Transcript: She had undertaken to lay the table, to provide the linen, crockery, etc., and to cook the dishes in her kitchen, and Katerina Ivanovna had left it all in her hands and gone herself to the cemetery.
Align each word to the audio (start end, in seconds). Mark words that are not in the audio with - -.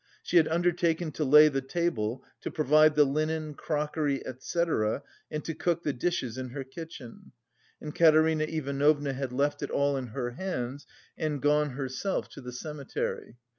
She 0.23 0.37
had 0.37 0.47
undertaken 0.47 1.11
to 1.11 1.23
lay 1.23 1.47
the 1.47 1.61
table, 1.61 2.23
to 2.41 2.49
provide 2.49 2.95
the 2.95 3.03
linen, 3.05 3.53
crockery, 3.53 4.25
etc., 4.25 5.03
and 5.29 5.45
to 5.45 5.53
cook 5.53 5.83
the 5.83 5.93
dishes 5.93 6.39
in 6.39 6.49
her 6.49 6.63
kitchen, 6.63 7.33
and 7.79 7.93
Katerina 7.93 8.45
Ivanovna 8.45 9.13
had 9.13 9.31
left 9.31 9.61
it 9.61 9.69
all 9.69 9.95
in 9.97 10.07
her 10.07 10.31
hands 10.31 10.87
and 11.19 11.39
gone 11.39 11.73
herself 11.77 12.29
to 12.29 12.41
the 12.41 12.51
cemetery. 12.51 13.37